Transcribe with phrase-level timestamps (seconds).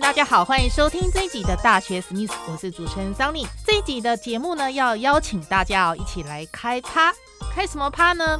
[0.00, 3.46] 大家好，欢迎收听这一集的大学史密斯，我是主持人桑尼。
[3.66, 7.12] 这一集的节目呢，要邀请大家哦一起来开趴，
[7.54, 8.38] 开什么趴呢？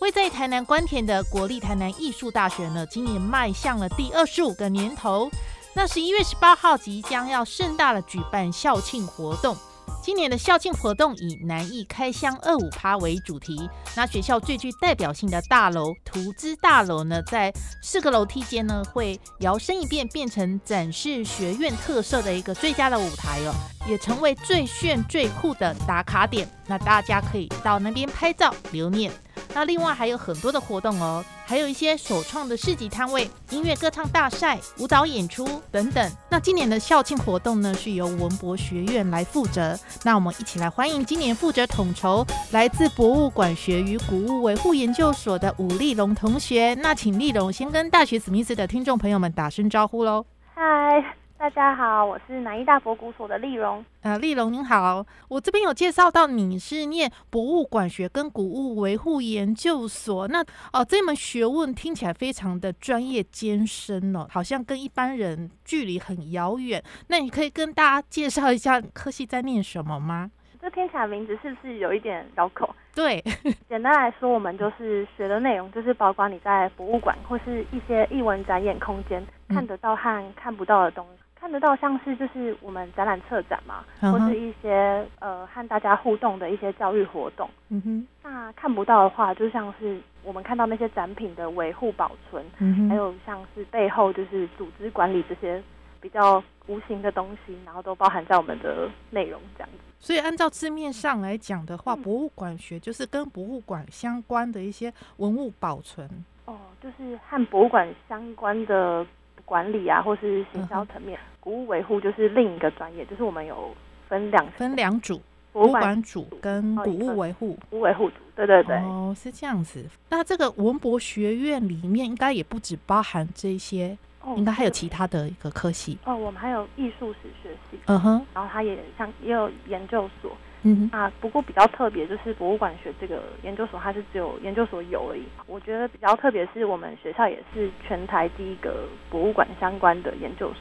[0.00, 5.30] 位在台南关田的国立台南艺术大学呢，今年迈向了第二十五个年头，
[5.74, 9.56] 那十一月十八号即将要盛大的举办校庆活动。
[10.06, 13.68] 今年的校庆活动以南艺开箱二五趴为主题。
[13.96, 23.54] 那学校最具代表性的大楼图资大楼呢，在四个楼梯间呢，会摇身一变，变成展示学院特色的一个最佳的舞台哦，
[23.88, 26.48] 也成为最炫最酷的打卡点。
[26.68, 29.10] 那大家可以到那边拍照留念。
[29.52, 36.12] 那另外还有很多的活动哦，还有一些首创的市集摊位、音乐歌唱大赛、舞蹈演出等等。
[36.28, 39.78] 那今年的校庆活动呢，是由文博学院来负责。
[40.04, 46.74] 那我们一起来欢迎今年负责统筹、来自博物馆学与古物维护研究所的武立龙同学。
[46.74, 50.24] 那请立龙先跟大学史密斯的听众朋友们打声招呼喽。
[50.54, 51.25] 嗨。
[51.38, 53.84] 大家好，我是南医大博古所的丽蓉。
[54.00, 60.26] 呃，丽蓉您好，我这边有介绍到你是念博物馆学跟古物维护研究所。
[60.28, 60.42] 那
[60.72, 66.82] 哦，这门学问听起来非常的专业艰深哦，好像跟一般人距离很遥远。
[67.08, 70.30] 那你可以跟大家介绍一下科系在念什么吗？
[70.58, 72.74] 这听起来名字是不是有一点绕口？
[72.94, 73.22] 对，
[73.68, 81.22] 简单来说，我们就是学的内容就是包括你在博物馆或是一些艺文展演空间看得到和看不到的东西。
[81.46, 87.48] 看得到像是就是我们展览策展嘛，或是一些呃和大家互动的一些教育活动。
[87.68, 92.44] 嗯哼，那看不到的话，就像是我们看到那些展品的维护保存，
[92.88, 95.62] 还有像是背后就是组织管理这些
[96.00, 99.78] 比较无形的东西，然后都包含在我们的内容这样子。
[100.00, 106.10] 所以按照字面上来讲的话，博物馆学就是跟博物馆相关的一些文物保存。
[106.46, 109.06] 哦，就是和博物馆相关的。
[109.44, 113.72] 管理啊，或是行销层面，古物维护就是另一个专业，就是我们有
[114.08, 115.20] 分两分两组，
[115.52, 119.86] 博物馆组跟古物维护，古物维护组，对对对，哦，是这样子。
[120.10, 123.96] 那这个文博学院里面应该也不止包含这些，
[124.34, 125.96] 应该还有其他的一个科系。
[126.04, 130.36] 哦，我们还有艺术史学系，嗯哼，然后它也像也有研究所。
[130.62, 135.22] 嗯哼啊，不过比较特别就是博物馆学这个研究所，它是只有研究所有而已。
[135.46, 140.58] 我觉得比较特别是我们学校也是全台第一个博物馆相关的研究所。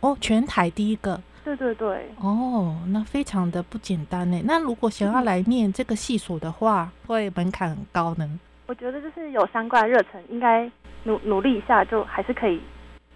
[0.00, 1.20] 哦，全台第一个？
[1.44, 2.10] 对对对。
[2.20, 4.40] 哦，那非常的不简单呢。
[4.44, 8.38] 那如果想要来念这个系所的话，会门槛很高呢？
[8.66, 10.70] 我觉得就是有相关热忱，应该
[11.04, 12.60] 努努力一下，就还是可以。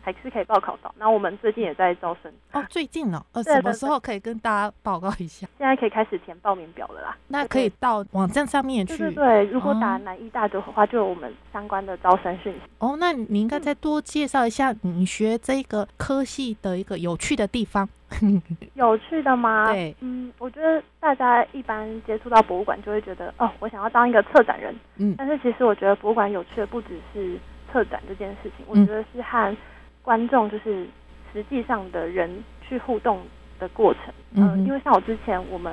[0.02, 0.94] 还是可以报考到。
[0.98, 5.46] 那我们最近也在招生哦，最近哦，呃，什么时候可以跟大家报告一下？
[5.56, 7.16] 现在可以开始填报名表了啦。
[7.28, 8.98] 那可以到网站上面去。
[8.98, 12.60] 对对对，如果打南医大的话，就有我们相关的招生讯息。
[12.78, 17.88] 哦，那你应该再多介绍一下你学这个科系的一个有趣的地方。
[18.74, 19.72] 有趣的吗？
[19.72, 24.74] 对，嗯，我觉得大家一般接触到博物馆就会觉得，哦，我想要当一个策展人。
[24.96, 27.38] 嗯，但是其实我觉得博物馆有趣的不只是
[27.72, 29.56] 策展这件事情，我觉得是和
[30.02, 30.86] 观众就是
[31.32, 33.20] 实际上的人去互动
[33.58, 35.72] 的过程，嗯，因为像我之前我们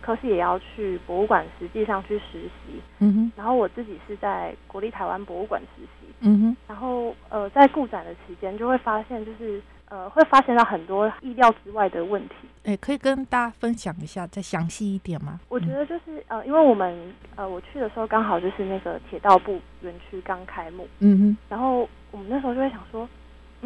[0.00, 15.40] 科系也要去博物馆实际上去实习，嗯哼，然后我自己是在国立台湾博物馆实习，嗯哼，然后呃在顾展的期间就会发现就是呃会发现到很多意料之外的问题，哎，可以跟大家分享一下再详细一点吗？
[15.48, 23.08] 我觉得就是呃因为我们呃我去的时候刚好就是那个铁道部园区刚开幕，嗯哼，然后我们那时候就会想说。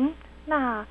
[0.00, 0.12] 嗯，
[0.47, 0.87] 那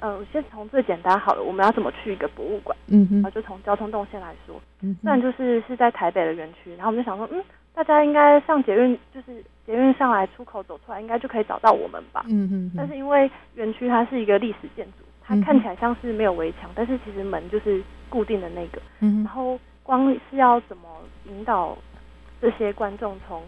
[0.00, 2.76] 呃，先从最简单好了，我们要怎么去一个博物馆？
[2.88, 7.42] 嗯嗯，然后就从交通动线来说，嗯，然就是是在台北的园区，然后我们就想说，嗯，
[7.72, 12.24] 大家应该上捷运，就是捷运上来出口走出来，应该就可以找到我们吧？
[12.28, 20.88] 嗯嗯，但是因为园区它是一个历史建筑，它看起来像是没有围墙，但是其实门就是固定的那个，嗯，然后光是要怎么
[21.26, 21.78] 引导
[22.40, 23.40] 这些观众从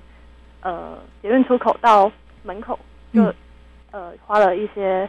[0.60, 2.12] 呃捷运出口到
[2.44, 2.78] 门口
[3.12, 3.34] 就。
[3.94, 5.08] 呃，花了一些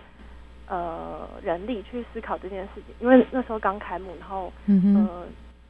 [0.67, 5.25] 呃人力去思考这件事情，因为那时候刚开幕，然后呃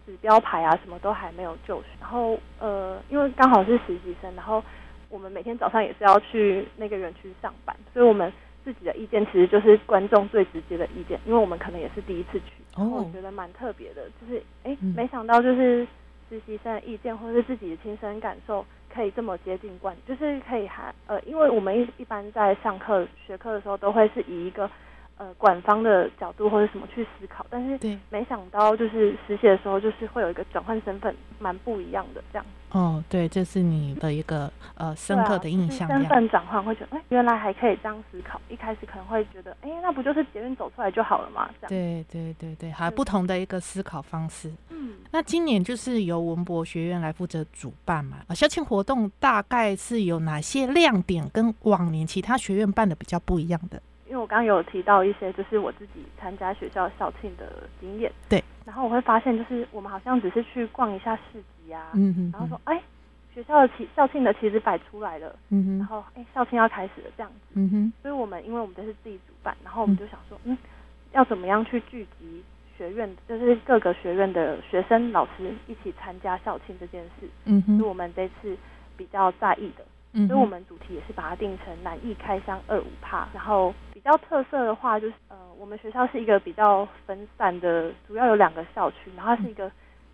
[0.06, 1.88] 指标牌啊，什么都还没有就绪。
[2.02, 4.62] 然后呃，因为刚好是实习生，然后
[5.08, 8.30] 我们每天早上也是要去那个园区上班，所以我们
[8.66, 15.88] 自己的意见其实就是观众最直接的意见，因为我们可能也是第一次去，然后我觉得蛮特别的，就是哎，没想到就是
[16.30, 18.66] 实习生的意见或者是自己的亲身感受
[18.96, 24.70] 可以这么接近观，就是可以还呃，因为我们一一般在上课学课的时候都会是以一个。
[25.18, 32.46] 呃，管方的角度或者什么去思考，但是没想到就是实习的时候，就是会有一个转换身份，蛮不一样的这样。
[32.72, 35.88] 哦，对，这是你的一个呃深刻的印象。
[35.88, 38.42] 身份转换会觉得，哎，原来还可以这样思考。
[38.50, 41.50] 一开始可能会觉得，哎，那不就是捷运走出来就好了嘛？
[41.62, 41.70] 这样。
[41.70, 44.52] 对对对对，还不同的一个思考方式。
[44.70, 48.18] 嗯，那今年就是由文博学院来负责主办嘛。
[48.28, 53.82] 啊，校庆活动大概是有哪些亮点，跟往年其他学院办的比较不一样的？
[54.16, 58.10] 因为我刚刚有提到一些，就是我自己参加学校校庆的经验。
[58.30, 58.42] 对。
[58.64, 62.82] 然后我会发现，就是我们好像只是去逛一下市集啊，嗯然后说，哎，
[63.34, 67.94] 学校的旗校庆的旗子摆出来了，嗯然后，哎，校庆要开始了这样子，嗯哼。
[68.02, 70.58] 所以我们因为我们这是自己主办，然后我们就想说，嗯，
[71.12, 72.42] 要怎么样去聚集
[72.78, 77.78] 学院，就是各个学院的学生老师一起参加校庆这件事，嗯哼。
[77.78, 78.58] 是我们这次
[78.96, 79.84] 比较在意的。
[80.30, 89.72] 所以我们主题也是把它定成南艺开箱二五帕，然后比较特色的话就是，呃，我们学校是一个比较分散的，主要有两个校区，然后是一个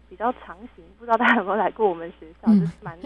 [0.10, 2.98] 比较长形，不知道大家有没有来过我们学校，就是蛮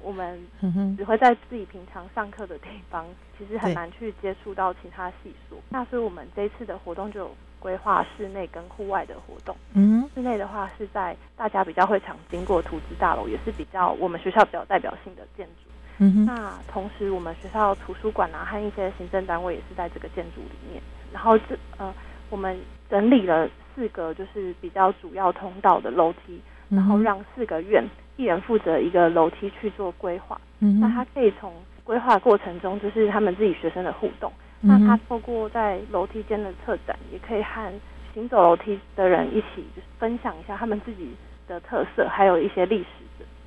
[0.00, 0.38] 我们
[0.98, 3.06] 只会在自己平常上课的地方，
[3.38, 5.58] 其实很难去接触到其他系所。
[5.70, 9.56] 那所以我们这一次的活动就有规划室内跟户外的活动。
[9.72, 15.70] 嗯，室内的话是在大家比较会常经过图资大楼，也是比较我们学校比较代表性的建筑。
[15.98, 20.82] 嗯那同时，我们学校图书馆啊和一些行政单位也是在这个建筑里面。
[21.12, 21.94] 然后这呃，
[22.30, 22.58] 我们
[22.90, 27.84] 整理了四个就是比较主要通道的楼梯，然后让四个院
[28.16, 30.40] 一人负责一个楼梯去做规划。
[30.58, 31.52] 嗯那他可以从
[31.84, 34.32] 规划过程中，就是他们自己学生的互动。
[34.60, 37.72] 那他透过在楼梯间的策展，也可以和
[38.14, 41.14] 行走楼梯的人一起就是分享一下他们自己
[41.46, 43.03] 的特色，还有一些历史的。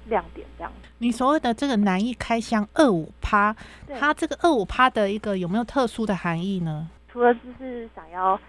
[0.09, 3.55] 亮点这样，你所谓的这个难易开箱二五趴，
[3.99, 6.89] 它这个二五趴的一个有没有特殊的含义呢？
[7.11, 8.39] 除了就是想要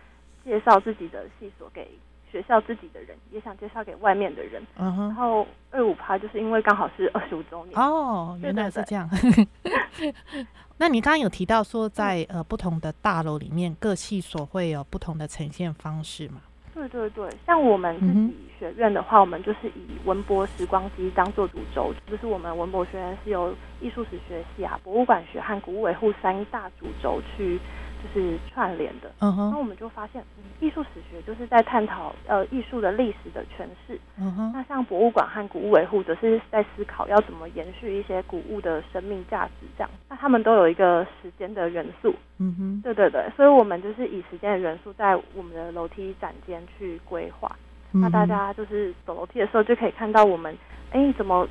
[0.44, 1.88] 介绍自己的系所给
[2.30, 4.62] 学校自己的人，也想介绍给外面的人。
[4.76, 5.06] 嗯哼。
[5.08, 9.08] 然后二五趴就是因为刚好是二十五周年哦，原来是这样。
[10.76, 16.42] 那你刚刚有提到说，在呃不同的大楼里面，各系所会有不同的呈现方式嘛？
[16.78, 27.58] 对对对，像我们自己学院的话，我们就是以文博时光机当做主轴，就是我们文博学院是由艺术史学系啊、博物馆学和古物维护三大主轴去。
[28.02, 30.22] 就是串联的，嗯哼，那我们就发现，
[30.60, 47.50] 艺术史学就是在探讨呃艺术的历史的诠释，嗯哼，那像博物馆和古物维护则是在思考要怎么延续一些古物的生命价值，这样，那他们都有一个时间的元素，嗯哼，对对对，所以我们就是以时间的元素在我们的楼梯展间去规划，
[47.92, 50.56] 那大家就是走楼梯的时候就可以看到我们，
[50.92, 51.48] 哎，怎么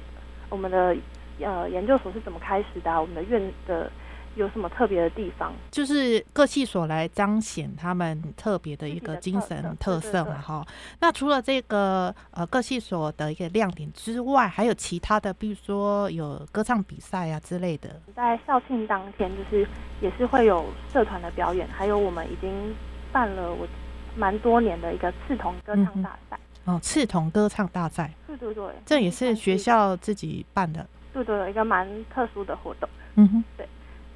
[0.49, 0.95] 我们的
[1.41, 3.91] 呃研究所是怎么开始的，我们的院的。
[4.37, 5.51] 有什么特别的地方？
[5.71, 10.65] 就是各系所来彰显他们特别的一个精神特色嘛，哈。
[10.99, 17.99] 那除了这个呃各系所的一个亮点之外，还有其他的，比如说有歌唱比赛啊之类的。
[18.15, 19.67] 在校庆当天，就是
[19.99, 22.73] 也是会有社团的表演，还有我们已经
[23.11, 23.67] 办了我
[24.15, 26.39] 蛮多年的一个刺童歌唱大赛。
[26.65, 28.13] 哦，刺童歌唱大赛。
[28.27, 30.85] 对对对，这也是学校自己办的。
[31.13, 32.87] 对对，一个蛮特殊的活动。
[33.15, 33.67] 嗯哼，对。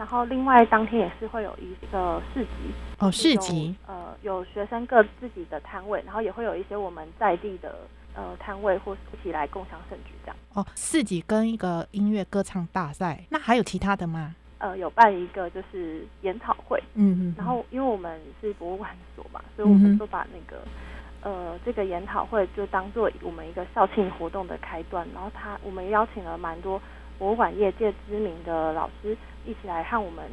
[0.02, 2.50] 然后另外当天也是会有一个市集
[2.98, 7.76] 哦，市集呃有学生各自己的摊位，然后也会有一些我们在地的
[8.16, 10.36] 呃摊位或一起来共享盛举这样。
[10.56, 14.34] 哦，市集跟一个音乐歌唱大赛，那还有其他的吗？
[14.58, 20.64] 呃，有办一个就是研讨会，嗯嗯，然后因为我们是博物馆所嘛，所以我们就把那个
[21.22, 26.82] 呃这个研讨会就当做我们一个校庆活动的开端，然后他我们邀请了蛮多。
[27.22, 30.26] 博物馆业界知名的老师一起来和我们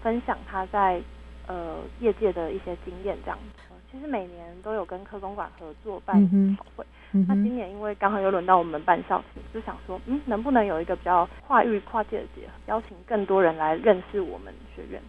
[0.00, 1.02] 分享他在
[1.48, 3.62] 呃业界的一些经验，这样子。
[3.90, 6.14] 其实每年都有跟科工馆合作办
[6.56, 6.86] 讨会，
[7.26, 15.02] 那今年因为刚好又轮到我们办校庆，就想说，嗯，能不能有一个比较跨域跨界的结合，邀请更多人来认识我们学院。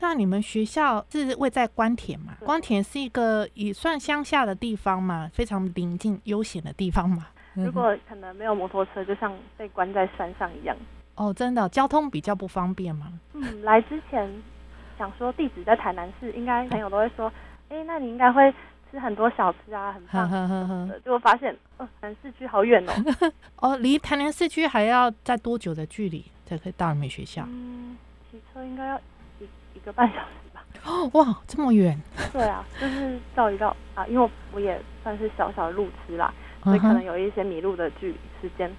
[0.00, 2.32] 那你们学校是位在关田嘛？
[2.40, 7.26] 关田是一个也算乡下的地方嘛，非常宁静悠闲的地方嘛。
[7.54, 10.76] 如果可能没有摩托车，就像被关在山上一样。
[11.14, 13.12] 哦，真的，交通比较不方便吗？
[13.34, 14.30] 嗯，来之前
[14.98, 17.30] 想说地址在台南市，应该朋友都会说，
[17.68, 18.52] 哎，那你应该会
[18.90, 20.30] 吃很多小吃啊，很棒
[20.88, 22.92] 的， 就发现哦，南市区好远哦。
[23.60, 27.44] 哦，离台南市区还要在多久的距离才可以到你们学校？
[27.46, 27.96] 嗯，
[28.30, 28.98] 骑车应该要
[29.38, 29.44] 一
[29.74, 30.64] 一个半小时吧。
[30.84, 32.00] 哦，哇，这么远。
[32.32, 36.32] 对啊，就是绕一绕啊，因为我也算是小小的路痴啦，
[36.62, 38.70] 所以可能有一些迷路的距离时间。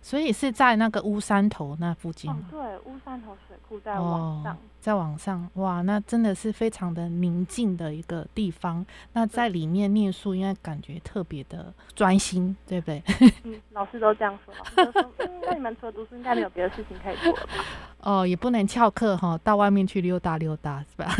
[0.00, 2.32] 所以是在那个乌山头那附近。
[2.48, 4.56] 对，乌山头水库在往上，
[4.86, 8.86] 在网上，哇，那真的是非常的宁静的一个地方。
[9.14, 13.02] 那在里面念书，应该感觉特别的专心，对不对？
[13.42, 14.54] 嗯，老师都这样说。
[14.76, 17.52] 老师说，嗯，那你们除了读书，应该没有别的事情可以做了吧？
[17.98, 21.12] 哦，也不能翘课哈，到外面去溜达溜达，是吧？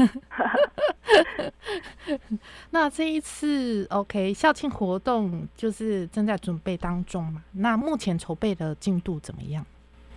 [2.71, 7.43] 那这一次，OK，校庆活动就是正在准备当中嘛。
[7.51, 9.67] 那目前筹备的进度怎么样？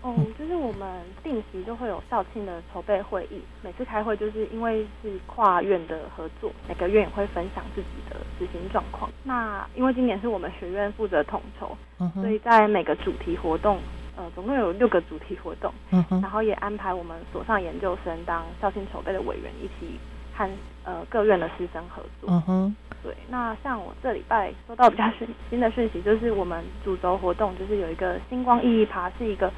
[0.01, 0.87] 哦，就是我们
[1.23, 9.09] 定期就会有校庆的筹备会议，每次开会就是因为是跨院的合作，每个院也会分享自己的执行状况。
[9.23, 11.77] 那因为今年是我们学院负责统筹，
[12.13, 13.77] 所以在每个主题活动。
[14.15, 15.73] 呃，总共有六个主题活动，
[16.21, 19.97] 然后也安排我们所上研究生当校庆筹备的委员，一起
[20.35, 20.45] 和
[20.83, 22.29] 呃各院的师生合作。
[22.29, 23.15] 嗯哼，对。
[23.29, 29.49] 那像我这礼拜收到比较新新的讯息，就是我们主轴活动就是有一个星光熠熠爬，是一个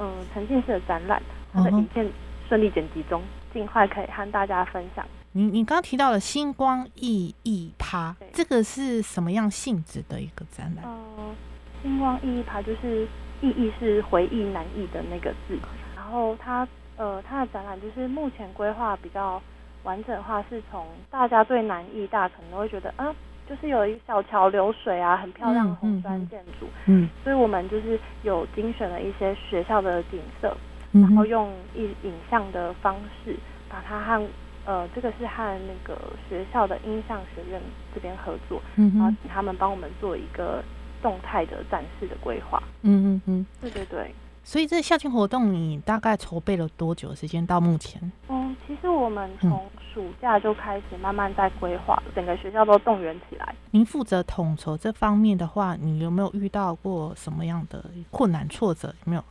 [0.00, 2.10] 嗯沉浸式的展览，它的影片
[2.48, 5.06] 顺利剪辑中，尽快可以和大家分享。
[5.32, 10.84] 你你刚刚提到了星光熠熠趴，这个是什么样性质的一个展览？
[10.86, 11.36] 嗯，
[11.82, 13.06] 星光熠熠趴就是。
[13.42, 15.58] 熠熠是回忆难忆的那个字，
[15.96, 19.40] 然后它呃它的展览就是目前规划比较
[19.82, 23.06] 完整的话，是从大家对南艺大可能都会觉得啊，
[23.50, 30.56] 就是有一小桥流水啊，很漂亮的红砖建筑，嗯，所以我们就是有精选了一些学校的景色，
[30.92, 33.36] 然后用一影像的方式
[33.68, 34.24] 把它和
[34.64, 37.60] 呃这个是和那个学校的音像学院
[37.92, 40.62] 这边合作，嗯然后请他们帮我们做一个。
[41.02, 44.14] 动态的展示的规划，嗯嗯嗯，对对对。
[44.42, 47.46] 所以这校庆活动你大概筹备了多久时间？
[47.46, 48.00] 到目前？
[48.28, 53.54] 嗯，其实我们从暑假就开始慢慢在规划，整个学校都动员起来。
[53.70, 58.94] 您负责统筹这方面的话，你有没有遇到过什么样的困难挫折？
[59.04, 59.24] 有没有？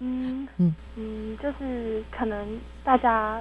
[0.00, 3.40] 嗯 嗯嗯，就是可能大家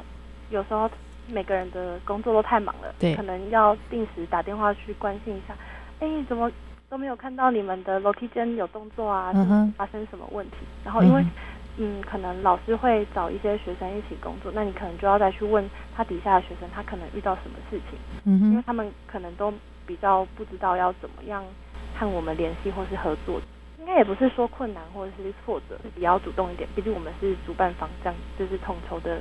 [0.50, 0.90] 有时候
[1.28, 5.56] 每个人的工作都太忙了，对，可能要定时打电话去关心一下，
[6.00, 6.52] 哎，怎么？
[6.90, 9.34] 都没有看到你们的楼梯间有动作啊，
[9.78, 10.58] 发生什么问题？
[10.84, 11.26] 然后因为，
[11.78, 18.00] 嗯，可能老师会找一些学生一起工作，那你可能就要再去问他底下的学生，他可能遇到什么事情？
[18.26, 19.54] 嗯因为他们可能都
[19.86, 21.44] 比较不知道要怎么样
[21.98, 23.42] 和我们联系或是合作。
[23.78, 29.20] 应该也不是说困难或者是挫折，自己要主动一点，毕竟我们是主办方，这样就是统筹的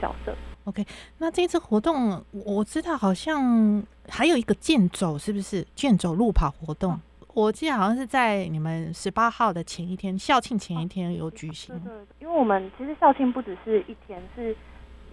[0.00, 0.32] 角色。
[0.66, 0.84] OK，
[1.18, 7.00] 那这次活动我知道好像还有一个健走，是不是健走路跑活动？
[7.34, 11.78] 我记得好像是在你们十八号的前一天，校庆前一天有举行。
[11.80, 14.56] 对，因为我们其实校庆不只是一天，是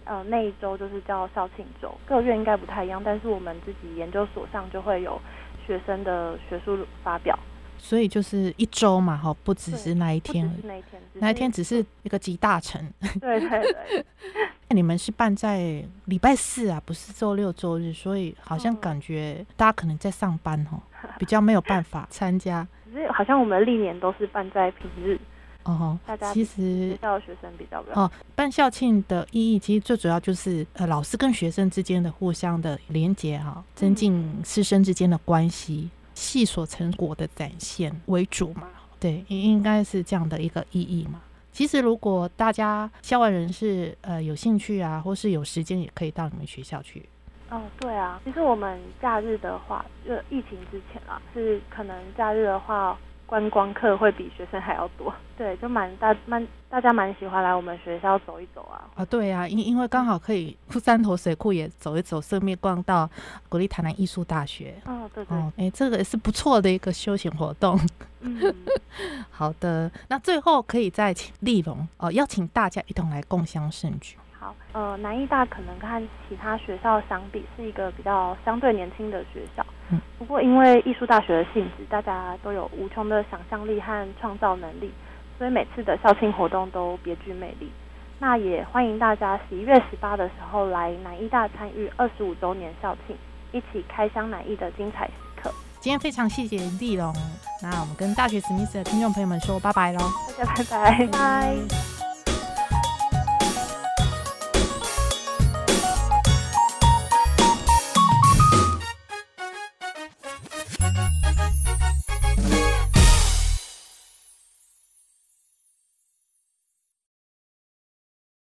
[0.04, 5.20] 呃那一周就是叫校庆周，各院应该不太一样，但是我们自己研究所上就会有
[5.66, 7.38] 学生的学术发表。
[7.76, 12.82] 所以就是一周嘛，哈，不只是那一天，那一天，那一天只是一个集大成。
[13.20, 14.04] 对对对。
[14.68, 20.80] 那你们是办在礼拜四啊，不是周六周日，所以好像感觉大家可能在上班哦，
[21.18, 22.66] 比较没有办法 参加。
[22.84, 25.18] 可是好像我们历年都是办在平日。
[25.64, 35.90] 哦，大家其实学校的学生比较哦，办校庆的意义其实最主要就是呃老师跟学生之间的互相的连接哈，增进师生之间的关系。
[36.16, 38.68] 系所成果的展现为主嘛，
[39.00, 41.20] 对，应应该是这样的一个意义嘛。
[41.54, 47.08] 其实如果大家校外人士呃有兴趣啊，或是有时间，也可以到你们学校去。
[47.48, 52.98] 哦，对啊，其实我们假日的话，就疫情之前啊，是可能假日的话。
[53.26, 58.84] 观光客会比学生还要多， 对，就蛮大蛮大家蛮喜欢来我们学校走一走啊。
[58.94, 63.08] 啊，对啊，因因为刚好可以三头水库也走一走，顺便逛到
[63.48, 64.74] 国立台南艺术大学。
[64.84, 65.36] 哦，对对。
[65.36, 67.80] 哦，哎，这个也是不错的一个休闲活动。
[68.20, 68.54] 嗯，
[69.30, 74.16] 好的，那最后可以再请丽龙哦，邀请大家一同来共襄盛举。
[74.44, 79.64] 好，呃，南艺大可能跟其他学校相比，是一个比较相对年轻的学校。
[79.90, 79.98] 嗯。
[80.18, 84.92] 不过，因为艺术大学的性质，大家都有无穷的想象力和创造能力，
[85.38, 87.72] 所以每次的校庆活动都别具魅力。
[88.18, 93.16] 那也欢迎大家十一月十八的时候来南艺大参与二十五周年校庆，
[93.50, 95.50] 一起开箱南艺的精彩时刻。
[95.80, 97.14] 今天非常谢谢丽龙，
[97.62, 100.00] 那我们跟大学史密斯的听众朋友们说拜拜喽，
[100.36, 101.93] 大家拜拜拜。